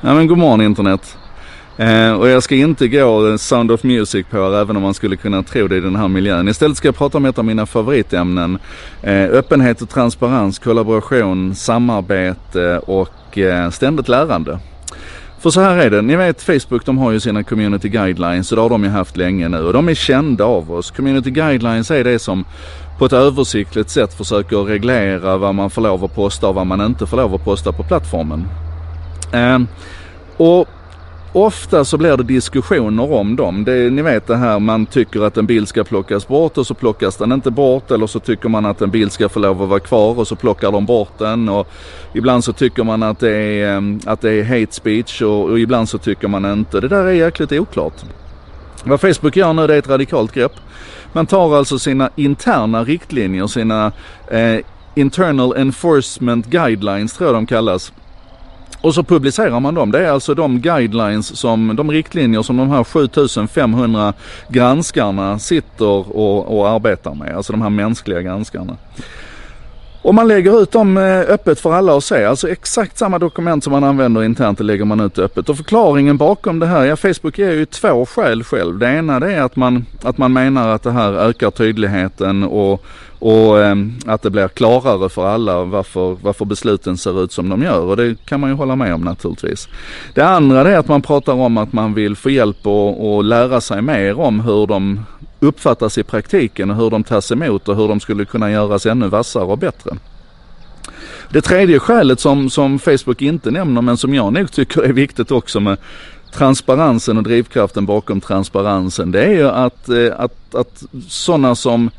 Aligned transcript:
Ja 0.00 0.14
men 0.14 0.26
god 0.26 0.38
morgon 0.38 0.60
internet. 0.60 1.16
Eh, 1.76 2.12
och 2.12 2.28
jag 2.28 2.42
ska 2.42 2.54
inte 2.54 2.88
gå 2.88 3.38
Sound 3.38 3.70
of 3.70 3.82
Music 3.82 4.26
på 4.30 4.36
er 4.36 4.60
även 4.60 4.76
om 4.76 4.82
man 4.82 4.94
skulle 4.94 5.16
kunna 5.16 5.42
tro 5.42 5.68
det 5.68 5.76
i 5.76 5.80
den 5.80 5.96
här 5.96 6.08
miljön. 6.08 6.48
Istället 6.48 6.76
ska 6.76 6.88
jag 6.88 6.96
prata 6.96 7.18
om 7.18 7.24
ett 7.24 7.38
av 7.38 7.44
mina 7.44 7.66
favoritämnen. 7.66 8.58
Eh, 9.02 9.24
öppenhet 9.24 9.82
och 9.82 9.88
transparens, 9.88 10.58
kollaboration, 10.58 11.54
samarbete 11.54 12.78
och 12.78 13.38
eh, 13.38 13.70
ständigt 13.70 14.08
lärande. 14.08 14.58
För 15.38 15.50
så 15.50 15.60
här 15.60 15.76
är 15.76 15.90
det, 15.90 16.02
ni 16.02 16.16
vet 16.16 16.42
Facebook 16.42 16.84
de 16.84 16.98
har 16.98 17.12
ju 17.12 17.20
sina 17.20 17.44
community 17.44 17.88
guidelines 17.88 18.52
och 18.52 18.56
det 18.56 18.62
har 18.62 18.68
de 18.68 18.84
ju 18.84 18.90
haft 18.90 19.16
länge 19.16 19.48
nu 19.48 19.58
och 19.58 19.72
de 19.72 19.88
är 19.88 19.94
kända 19.94 20.44
av 20.44 20.72
oss. 20.72 20.90
Community 20.90 21.30
guidelines 21.30 21.90
är 21.90 22.04
det 22.04 22.18
som 22.18 22.44
på 22.98 23.06
ett 23.06 23.12
översiktligt 23.12 23.90
sätt 23.90 24.14
försöker 24.14 24.56
reglera 24.56 25.36
vad 25.36 25.54
man 25.54 25.70
får 25.70 25.82
lov 25.82 26.04
att 26.04 26.14
posta 26.14 26.48
och 26.48 26.54
vad 26.54 26.66
man 26.66 26.80
inte 26.80 27.06
får 27.06 27.16
lov 27.16 27.34
att 27.34 27.44
posta 27.44 27.72
på 27.72 27.82
plattformen. 27.82 28.48
Ehm, 29.36 29.66
och 30.36 30.68
ofta 31.32 31.84
så 31.84 31.98
blir 31.98 32.16
det 32.16 32.22
diskussioner 32.22 33.12
om 33.12 33.36
dem. 33.36 33.64
Det, 33.64 33.90
ni 33.90 34.02
vet 34.02 34.26
det 34.26 34.36
här 34.36 34.58
man 34.58 34.86
tycker 34.86 35.20
att 35.20 35.36
en 35.36 35.46
bild 35.46 35.68
ska 35.68 35.84
plockas 35.84 36.28
bort 36.28 36.58
och 36.58 36.66
så 36.66 36.74
plockas 36.74 37.16
den 37.16 37.32
inte 37.32 37.50
bort 37.50 37.90
eller 37.90 38.06
så 38.06 38.20
tycker 38.20 38.48
man 38.48 38.66
att 38.66 38.82
en 38.82 38.90
bild 38.90 39.12
ska 39.12 39.28
få 39.28 39.38
lov 39.38 39.62
att 39.62 39.68
vara 39.68 39.80
kvar 39.80 40.18
och 40.18 40.28
så 40.28 40.36
plockar 40.36 40.72
de 40.72 40.86
bort 40.86 41.18
den 41.18 41.48
och 41.48 41.68
ibland 42.12 42.44
så 42.44 42.52
tycker 42.52 42.84
man 42.84 43.02
att 43.02 43.18
det 43.18 43.36
är, 43.36 43.76
ehm, 43.76 44.00
att 44.06 44.20
det 44.20 44.30
är 44.30 44.44
hate 44.44 44.74
speech 44.74 45.22
och, 45.22 45.44
och 45.44 45.60
ibland 45.60 45.88
så 45.88 45.98
tycker 45.98 46.28
man 46.28 46.44
inte. 46.44 46.80
Det 46.80 46.88
där 46.88 47.04
är 47.04 47.12
jäkligt 47.12 47.52
oklart. 47.52 47.94
Vad 48.84 49.00
Facebook 49.00 49.36
gör 49.36 49.52
nu 49.52 49.66
det 49.66 49.74
är 49.74 49.78
ett 49.78 49.88
radikalt 49.88 50.32
grepp. 50.32 50.52
Man 51.12 51.26
tar 51.26 51.56
alltså 51.56 51.78
sina 51.78 52.10
interna 52.16 52.84
riktlinjer, 52.84 53.46
sina 53.46 53.92
eh, 54.30 54.58
internal 54.94 55.56
enforcement 55.56 56.46
guidelines 56.46 57.12
tror 57.12 57.28
jag 57.28 57.34
de 57.34 57.46
kallas 57.46 57.92
och 58.80 58.94
så 58.94 59.02
publicerar 59.02 59.60
man 59.60 59.74
dem. 59.74 59.90
Det 59.90 60.06
är 60.06 60.10
alltså 60.10 60.34
de 60.34 60.60
guidelines 60.60 61.36
som, 61.36 61.76
de 61.76 61.90
riktlinjer 61.90 62.42
som 62.42 62.56
de 62.56 62.70
här 62.70 62.84
7500 62.84 64.12
granskarna 64.48 65.38
sitter 65.38 66.16
och, 66.16 66.58
och 66.58 66.68
arbetar 66.68 67.14
med. 67.14 67.36
Alltså 67.36 67.52
de 67.52 67.62
här 67.62 67.70
mänskliga 67.70 68.22
granskarna. 68.22 68.76
Och 70.06 70.14
man 70.14 70.28
lägger 70.28 70.62
ut 70.62 70.72
dem 70.72 70.96
eh, 70.96 71.20
öppet 71.20 71.60
för 71.60 71.72
alla 71.72 71.96
att 71.96 72.04
se. 72.04 72.24
Alltså 72.24 72.48
exakt 72.48 72.98
samma 72.98 73.18
dokument 73.18 73.64
som 73.64 73.72
man 73.72 73.84
använder 73.84 74.24
internt, 74.24 74.58
det 74.58 74.64
lägger 74.64 74.84
man 74.84 75.00
ut 75.00 75.18
öppet. 75.18 75.48
Och 75.48 75.56
förklaringen 75.56 76.16
bakom 76.16 76.58
det 76.58 76.66
här, 76.66 76.84
ja 76.84 76.96
Facebook 76.96 77.38
ger 77.38 77.52
ju 77.52 77.66
två 77.66 78.06
skäl 78.06 78.44
själv. 78.44 78.78
Det 78.78 78.88
ena 78.88 79.20
det 79.20 79.32
är 79.32 79.42
att 79.42 79.56
man, 79.56 79.86
att 80.02 80.18
man 80.18 80.32
menar 80.32 80.68
att 80.68 80.82
det 80.82 80.90
här 80.90 81.12
ökar 81.12 81.50
tydligheten 81.50 82.42
och 82.42 82.84
och 83.18 83.60
eh, 83.60 83.76
att 84.06 84.22
det 84.22 84.30
blir 84.30 84.48
klarare 84.48 85.08
för 85.08 85.26
alla 85.26 85.64
varför, 85.64 86.16
varför 86.22 86.44
besluten 86.44 86.96
ser 86.96 87.24
ut 87.24 87.32
som 87.32 87.48
de 87.48 87.62
gör 87.62 87.80
och 87.80 87.96
det 87.96 88.26
kan 88.26 88.40
man 88.40 88.50
ju 88.50 88.56
hålla 88.56 88.76
med 88.76 88.94
om 88.94 89.00
naturligtvis. 89.00 89.68
Det 90.14 90.22
andra 90.22 90.64
det 90.64 90.70
är 90.70 90.78
att 90.78 90.88
man 90.88 91.02
pratar 91.02 91.32
om 91.32 91.58
att 91.58 91.72
man 91.72 91.94
vill 91.94 92.16
få 92.16 92.30
hjälp 92.30 92.66
och, 92.66 93.14
och 93.14 93.24
lära 93.24 93.60
sig 93.60 93.82
mer 93.82 94.20
om 94.20 94.40
hur 94.40 94.66
de 94.66 95.00
uppfattas 95.40 95.98
i 95.98 96.02
praktiken 96.02 96.70
och 96.70 96.76
hur 96.76 96.90
de 96.90 97.04
tas 97.04 97.32
emot 97.32 97.68
och 97.68 97.76
hur 97.76 97.88
de 97.88 98.00
skulle 98.00 98.24
kunna 98.24 98.50
göras 98.50 98.86
ännu 98.86 99.08
vassare 99.08 99.44
och 99.44 99.58
bättre. 99.58 99.90
Det 101.30 101.40
tredje 101.40 101.78
skälet 101.78 102.20
som, 102.20 102.50
som 102.50 102.78
Facebook 102.78 103.22
inte 103.22 103.50
nämner 103.50 103.82
men 103.82 103.96
som 103.96 104.14
jag 104.14 104.32
nog 104.32 104.52
tycker 104.52 104.82
är 104.82 104.92
viktigt 104.92 105.30
också 105.30 105.60
med 105.60 105.78
transparensen 106.32 107.16
och 107.16 107.22
drivkraften 107.22 107.86
bakom 107.86 108.20
transparensen 108.20 109.12
det 109.12 109.24
är 109.24 109.32
ju 109.32 109.48
att, 109.48 109.88
eh, 109.88 110.12
att, 110.16 110.54
att 110.54 110.82
sådana 111.08 111.54
som 111.54 111.90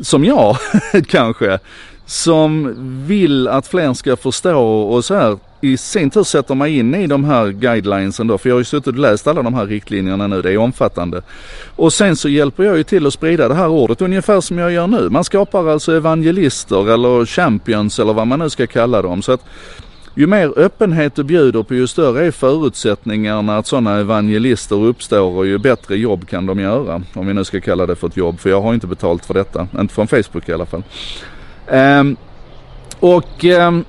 som 0.00 0.24
jag 0.24 0.56
kanske, 1.06 1.58
som 2.06 2.74
vill 3.06 3.48
att 3.48 3.66
fler 3.66 3.94
ska 3.94 4.16
förstå 4.16 4.82
och 4.82 5.04
så 5.04 5.14
här 5.14 5.38
i 5.62 5.76
sin 5.76 6.10
tur 6.10 6.22
sätter 6.22 6.54
mig 6.54 6.78
in 6.78 6.94
i 6.94 7.06
de 7.06 7.24
här 7.24 7.48
guidelinesen 7.48 8.26
då, 8.26 8.38
för 8.38 8.48
jag 8.48 8.54
har 8.54 8.60
ju 8.60 8.64
suttit 8.64 8.86
och 8.86 8.98
läst 8.98 9.26
alla 9.26 9.42
de 9.42 9.54
här 9.54 9.66
riktlinjerna 9.66 10.26
nu, 10.26 10.42
det 10.42 10.52
är 10.52 10.58
omfattande. 10.58 11.22
Och 11.76 11.92
sen 11.92 12.16
så 12.16 12.28
hjälper 12.28 12.64
jag 12.64 12.76
ju 12.76 12.82
till 12.82 13.06
att 13.06 13.12
sprida 13.12 13.48
det 13.48 13.54
här 13.54 13.68
ordet 13.68 14.02
ungefär 14.02 14.40
som 14.40 14.58
jag 14.58 14.72
gör 14.72 14.86
nu. 14.86 15.08
Man 15.08 15.24
skapar 15.24 15.68
alltså 15.68 15.96
evangelister 15.96 16.92
eller 16.92 17.26
champions 17.26 17.98
eller 17.98 18.12
vad 18.12 18.26
man 18.26 18.38
nu 18.38 18.50
ska 18.50 18.66
kalla 18.66 19.02
dem. 19.02 19.22
Så 19.22 19.32
att 19.32 19.44
ju 20.14 20.26
mer 20.26 20.58
öppenhet 20.58 21.14
du 21.14 21.24
bjuder 21.24 21.62
på 21.62 21.74
ju 21.74 21.86
större 21.86 22.26
är 22.26 22.30
förutsättningarna 22.30 23.58
att 23.58 23.66
sådana 23.66 23.98
evangelister 23.98 24.76
uppstår 24.76 25.36
och 25.36 25.46
ju 25.46 25.58
bättre 25.58 25.96
jobb 25.96 26.28
kan 26.28 26.46
de 26.46 26.58
göra. 26.58 27.02
Om 27.14 27.26
vi 27.26 27.34
nu 27.34 27.44
ska 27.44 27.60
kalla 27.60 27.86
det 27.86 27.96
för 27.96 28.06
ett 28.06 28.16
jobb, 28.16 28.40
för 28.40 28.50
jag 28.50 28.62
har 28.62 28.74
inte 28.74 28.86
betalt 28.86 29.24
för 29.24 29.34
detta. 29.34 29.68
Inte 29.78 29.94
från 29.94 30.08
Facebook 30.08 30.48
i 30.48 30.52
alla 30.52 30.66
fall. 30.66 30.82
Um, 31.70 32.16
och 33.00 33.44
um, 33.44 33.84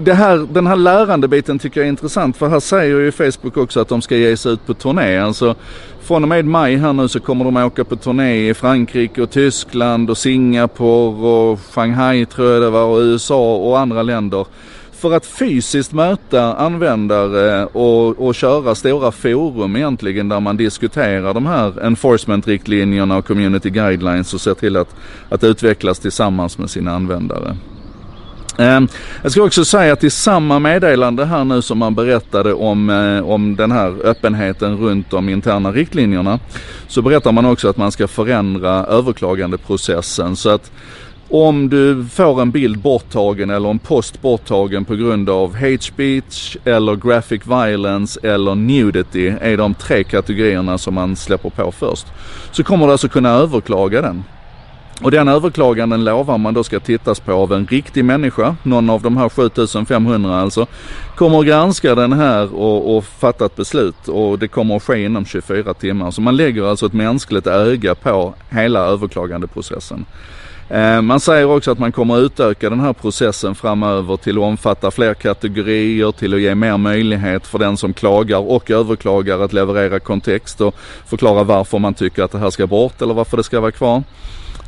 det 0.00 0.14
här, 0.14 0.46
den 0.52 0.66
här 0.66 0.76
lärandebiten 0.76 1.58
tycker 1.58 1.80
jag 1.80 1.84
är 1.86 1.88
intressant 1.88 2.36
för 2.36 2.48
här 2.48 2.60
säger 2.60 3.00
ju 3.00 3.12
Facebook 3.12 3.56
också 3.56 3.80
att 3.80 3.88
de 3.88 4.02
ska 4.02 4.16
ge 4.16 4.36
sig 4.36 4.52
ut 4.52 4.66
på 4.66 4.74
turné. 4.74 5.18
Alltså 5.18 5.54
från 6.00 6.22
och 6.22 6.28
med 6.28 6.44
maj 6.44 6.76
här 6.76 6.92
nu 6.92 7.08
så 7.08 7.20
kommer 7.20 7.44
de 7.44 7.56
åka 7.56 7.84
på 7.84 7.96
turné 7.96 8.48
i 8.48 8.54
Frankrike 8.54 9.22
och 9.22 9.30
Tyskland 9.30 10.10
och 10.10 10.18
Singapore 10.18 11.26
och 11.28 11.60
Shanghai 11.74 12.26
tror 12.26 12.52
jag 12.52 12.62
det 12.62 12.70
var 12.70 12.84
och 12.84 12.98
USA 12.98 13.56
och 13.56 13.78
andra 13.78 14.02
länder 14.02 14.46
för 14.92 15.12
att 15.12 15.26
fysiskt 15.26 15.92
möta 15.92 16.54
användare 16.54 17.66
och, 17.66 18.26
och 18.26 18.34
köra 18.34 18.74
stora 18.74 19.12
forum 19.12 19.76
egentligen 19.76 20.28
där 20.28 20.40
man 20.40 20.56
diskuterar 20.56 21.34
de 21.34 21.46
här 21.46 21.84
enforcement-riktlinjerna 21.86 23.16
och 23.16 23.26
community 23.26 23.70
guidelines 23.70 24.34
och 24.34 24.40
ser 24.40 24.54
till 24.54 24.76
att, 24.76 24.94
att 25.28 25.44
utvecklas 25.44 25.98
tillsammans 25.98 26.58
med 26.58 26.70
sina 26.70 26.92
användare. 26.92 27.56
Ehm, 28.58 28.88
jag 29.22 29.32
ska 29.32 29.42
också 29.42 29.64
säga 29.64 29.92
att 29.92 30.04
i 30.04 30.10
samma 30.10 30.58
meddelande 30.58 31.24
här 31.24 31.44
nu 31.44 31.62
som 31.62 31.78
man 31.78 31.94
berättade 31.94 32.54
om, 32.54 32.90
eh, 32.90 33.30
om 33.30 33.56
den 33.56 33.72
här 33.72 33.94
öppenheten 34.04 34.76
runt 34.78 35.10
de 35.10 35.28
interna 35.28 35.72
riktlinjerna 35.72 36.38
så 36.88 37.02
berättar 37.02 37.32
man 37.32 37.44
också 37.44 37.68
att 37.68 37.76
man 37.76 37.92
ska 37.92 38.08
förändra 38.08 38.70
överklagandeprocessen 38.70 40.36
så 40.36 40.50
att 40.50 40.70
om 41.28 41.68
du 41.68 42.04
får 42.04 42.42
en 42.42 42.50
bild 42.50 42.78
borttagen 42.78 43.50
eller 43.50 43.70
en 43.70 43.78
post 43.78 44.22
borttagen 44.22 44.84
på 44.84 44.94
grund 44.94 45.30
av 45.30 45.54
hate 45.54 45.82
speech 45.82 46.56
eller 46.64 46.96
graphic 46.96 47.42
violence 47.46 48.20
eller 48.22 48.54
nudity 48.54 49.34
är 49.40 49.56
de 49.56 49.74
tre 49.74 50.04
kategorierna 50.04 50.78
som 50.78 50.94
man 50.94 51.16
släpper 51.16 51.50
på 51.50 51.72
först. 51.72 52.06
Så 52.50 52.64
kommer 52.64 52.86
du 52.86 52.92
alltså 52.92 53.08
kunna 53.08 53.30
överklaga 53.30 54.02
den. 54.02 54.24
Och 55.00 55.10
den 55.10 55.28
överklaganden 55.28 56.04
lovar 56.04 56.38
man 56.38 56.54
då 56.54 56.64
ska 56.64 56.80
tittas 56.80 57.20
på 57.20 57.32
av 57.32 57.52
en 57.52 57.66
riktig 57.66 58.04
människa, 58.04 58.56
någon 58.62 58.90
av 58.90 59.02
de 59.02 59.16
här 59.16 59.28
7500 59.28 60.40
alltså, 60.40 60.66
kommer 61.16 61.38
att 61.40 61.46
granska 61.46 61.94
den 61.94 62.12
här 62.12 62.54
och, 62.54 62.96
och 62.96 63.04
fatta 63.04 63.46
ett 63.46 63.56
beslut 63.56 64.08
och 64.08 64.38
det 64.38 64.48
kommer 64.48 64.76
att 64.76 64.82
ske 64.82 65.04
inom 65.04 65.24
24 65.24 65.74
timmar. 65.74 66.10
Så 66.10 66.20
man 66.20 66.36
lägger 66.36 66.64
alltså 66.64 66.86
ett 66.86 66.92
mänskligt 66.92 67.46
öga 67.46 67.94
på 67.94 68.34
hela 68.50 68.80
överklagandeprocessen. 68.80 70.04
Eh, 70.68 71.02
man 71.02 71.20
säger 71.20 71.44
också 71.44 71.70
att 71.70 71.78
man 71.78 71.92
kommer 71.92 72.18
utöka 72.18 72.70
den 72.70 72.80
här 72.80 72.92
processen 72.92 73.54
framöver 73.54 74.16
till 74.16 74.38
att 74.38 74.44
omfatta 74.44 74.90
fler 74.90 75.14
kategorier, 75.14 76.12
till 76.12 76.34
att 76.34 76.40
ge 76.40 76.54
mer 76.54 76.76
möjlighet 76.76 77.46
för 77.46 77.58
den 77.58 77.76
som 77.76 77.92
klagar 77.92 78.38
och 78.38 78.70
överklagar 78.70 79.40
att 79.40 79.52
leverera 79.52 80.00
kontext 80.00 80.60
och 80.60 80.74
förklara 81.06 81.42
varför 81.42 81.78
man 81.78 81.94
tycker 81.94 82.22
att 82.22 82.32
det 82.32 82.38
här 82.38 82.50
ska 82.50 82.66
bort 82.66 83.02
eller 83.02 83.14
varför 83.14 83.36
det 83.36 83.44
ska 83.44 83.60
vara 83.60 83.70
kvar. 83.70 84.02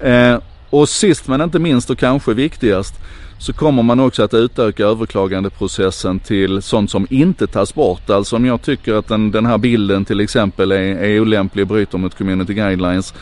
Eh, 0.00 0.38
och 0.70 0.88
sist 0.88 1.28
men 1.28 1.40
inte 1.40 1.58
minst 1.58 1.90
och 1.90 1.98
kanske 1.98 2.34
viktigast 2.34 2.94
så 3.38 3.52
kommer 3.52 3.82
man 3.82 4.00
också 4.00 4.22
att 4.22 4.34
utöka 4.34 4.84
överklagandeprocessen 4.84 6.20
till 6.20 6.62
sånt 6.62 6.90
som 6.90 7.06
inte 7.10 7.46
tas 7.46 7.74
bort. 7.74 8.10
Alltså 8.10 8.36
om 8.36 8.44
jag 8.44 8.62
tycker 8.62 8.94
att 8.94 9.08
den, 9.08 9.30
den 9.30 9.46
här 9.46 9.58
bilden 9.58 10.04
till 10.04 10.20
exempel 10.20 10.72
är, 10.72 10.76
är 10.76 11.20
olämplig 11.20 11.62
och 11.62 11.68
bryter 11.68 11.98
mot 11.98 12.18
community 12.18 12.54
guidelines 12.54 13.14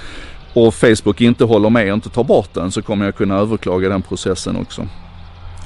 och 0.52 0.74
Facebook 0.74 1.20
inte 1.20 1.44
håller 1.44 1.70
med 1.70 1.88
och 1.88 1.94
inte 1.94 2.08
tar 2.08 2.24
bort 2.24 2.54
den 2.54 2.70
så 2.70 2.82
kommer 2.82 3.04
jag 3.04 3.16
kunna 3.16 3.38
överklaga 3.38 3.88
den 3.88 4.02
processen 4.02 4.56
också. 4.56 4.88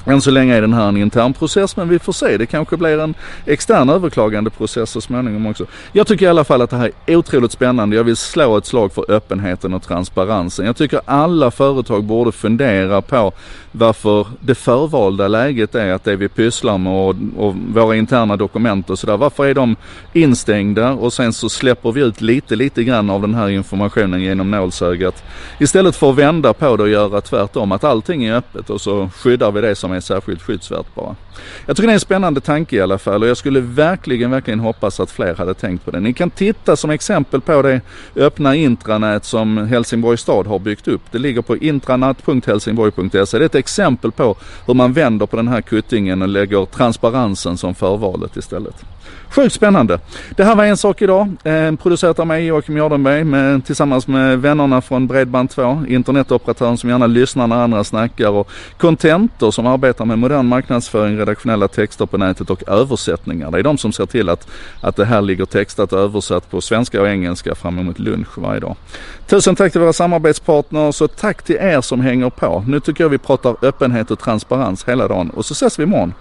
Än 0.07 0.21
så 0.21 0.31
länge 0.31 0.55
är 0.55 0.61
den 0.61 0.73
här 0.73 0.87
en 0.87 0.97
intern 0.97 1.33
process 1.33 1.77
men 1.77 1.89
vi 1.89 1.99
får 1.99 2.13
se. 2.13 2.37
Det 2.37 2.45
kanske 2.45 2.77
blir 2.77 2.99
en 2.99 3.13
extern 3.45 3.89
överklagande 3.89 4.49
process 4.49 4.89
så 4.89 5.01
småningom 5.01 5.45
också. 5.45 5.65
Jag 5.91 6.07
tycker 6.07 6.25
i 6.25 6.29
alla 6.29 6.43
fall 6.43 6.61
att 6.61 6.69
det 6.69 6.77
här 6.77 6.91
är 7.05 7.15
otroligt 7.15 7.51
spännande. 7.51 7.95
Jag 7.95 8.03
vill 8.03 8.15
slå 8.15 8.57
ett 8.57 8.65
slag 8.65 8.93
för 8.93 9.11
öppenheten 9.11 9.73
och 9.73 9.83
transparensen. 9.83 10.65
Jag 10.65 10.75
tycker 10.75 11.01
alla 11.05 11.51
företag 11.51 12.03
borde 12.03 12.31
fundera 12.31 13.01
på 13.01 13.31
varför 13.71 14.27
det 14.39 14.55
förvalda 14.55 15.27
läget 15.27 15.75
är 15.75 15.93
att 15.93 16.03
det 16.03 16.15
vi 16.15 16.29
pysslar 16.29 16.77
med 16.77 16.93
och, 16.93 17.15
och 17.37 17.55
våra 17.55 17.95
interna 17.95 18.35
dokument 18.35 18.89
och 18.89 18.99
sådär, 18.99 19.17
varför 19.17 19.45
är 19.45 19.53
de 19.53 19.75
instängda 20.13 20.91
och 20.91 21.13
sen 21.13 21.33
så 21.33 21.49
släpper 21.49 21.91
vi 21.91 22.01
ut 22.01 22.21
lite, 22.21 22.55
lite 22.55 22.83
grann 22.83 23.09
av 23.09 23.21
den 23.21 23.35
här 23.35 23.49
informationen 23.49 24.21
genom 24.21 24.51
nålsögat. 24.51 25.23
Istället 25.59 25.95
för 25.95 26.09
att 26.09 26.15
vända 26.15 26.53
på 26.53 26.77
det 26.77 26.83
och 26.83 26.89
göra 26.89 27.21
tvärtom, 27.21 27.71
att 27.71 27.83
allting 27.83 28.25
är 28.25 28.35
öppet 28.35 28.69
och 28.69 28.81
så 28.81 29.09
skyddar 29.15 29.51
vi 29.51 29.61
det 29.61 29.75
som 29.75 29.91
är 29.91 29.96
särskilt 30.01 30.41
skyddsvärt 30.41 30.95
bara. 30.95 31.15
Jag 31.65 31.75
tycker 31.75 31.87
det 31.87 31.91
är 31.91 31.93
en 31.93 31.99
spännande 31.99 32.41
tanke 32.41 32.75
i 32.75 32.81
alla 32.81 32.97
fall 32.97 33.23
och 33.23 33.29
jag 33.29 33.37
skulle 33.37 33.59
verkligen, 33.59 34.31
verkligen 34.31 34.59
hoppas 34.59 34.99
att 34.99 35.11
fler 35.11 35.35
hade 35.35 35.53
tänkt 35.53 35.85
på 35.85 35.91
det. 35.91 35.99
Ni 35.99 36.13
kan 36.13 36.29
titta 36.29 36.75
som 36.75 36.89
exempel 36.89 37.41
på 37.41 37.61
det 37.61 37.81
öppna 38.15 38.55
intranät 38.55 39.25
som 39.25 39.57
Helsingborgs 39.57 40.21
stad 40.21 40.47
har 40.47 40.59
byggt 40.59 40.87
upp. 40.87 41.01
Det 41.11 41.19
ligger 41.19 41.41
på 41.41 41.57
intranat.helsingborg.se. 41.57 43.37
Det 43.37 43.43
är 43.43 43.45
ett 43.45 43.55
exempel 43.55 44.11
på 44.11 44.35
hur 44.65 44.73
man 44.73 44.93
vänder 44.93 45.25
på 45.25 45.35
den 45.35 45.47
här 45.47 45.61
kuttingen 45.61 46.21
och 46.21 46.27
lägger 46.27 46.65
transparensen 46.65 47.57
som 47.57 47.75
förvalet 47.75 48.37
istället. 48.37 48.85
Sjukt 49.29 49.53
spännande. 49.53 49.99
Det 50.35 50.43
här 50.43 50.55
var 50.55 50.65
En 50.65 50.77
sak 50.77 51.01
idag, 51.01 51.35
eh, 51.43 51.75
producerat 51.75 52.19
av 52.19 52.27
mig 52.27 52.45
Joakim 52.45 52.77
Jardenberg 52.77 53.23
med, 53.23 53.65
tillsammans 53.65 54.07
med 54.07 54.41
vännerna 54.41 54.81
från 54.81 55.09
Bredband2, 55.09 55.87
internetoperatören 55.87 56.77
som 56.77 56.89
gärna 56.89 57.07
lyssnar 57.07 57.47
när 57.47 57.55
andra 57.55 57.83
snackar 57.83 58.29
och 58.29 58.49
Contentor 58.77 59.51
som 59.51 59.67
arbetar 59.67 60.05
med 60.05 60.19
modern 60.19 60.45
marknadsföring, 60.45 61.17
redaktionella 61.17 61.67
texter 61.67 62.05
på 62.05 62.17
nätet 62.17 62.49
och 62.49 62.63
översättningar. 62.67 63.51
Det 63.51 63.59
är 63.59 63.63
de 63.63 63.77
som 63.77 63.91
ser 63.91 64.05
till 64.05 64.29
att, 64.29 64.47
att 64.81 64.95
det 64.95 65.05
här 65.05 65.21
ligger 65.21 65.45
textat 65.45 65.93
och 65.93 65.99
översatt 65.99 66.51
på 66.51 66.61
svenska 66.61 67.01
och 67.01 67.07
engelska 67.07 67.55
fram 67.55 67.79
emot 67.79 67.99
lunch 67.99 68.37
varje 68.37 68.59
dag. 68.59 68.75
Tusen 69.27 69.55
tack 69.55 69.71
till 69.71 69.81
våra 69.81 69.93
samarbetspartners 69.93 71.01
och 71.01 71.15
tack 71.15 71.43
till 71.43 71.55
er 71.55 71.81
som 71.81 72.01
hänger 72.01 72.29
på. 72.29 72.63
Nu 72.67 72.79
tycker 72.79 73.03
jag 73.03 73.09
vi 73.09 73.17
pratar 73.17 73.55
öppenhet 73.61 74.11
och 74.11 74.19
transparens 74.19 74.85
hela 74.87 75.07
dagen 75.07 75.29
och 75.29 75.45
så 75.45 75.53
ses 75.53 75.79
vi 75.79 75.83
imorgon. 75.83 76.13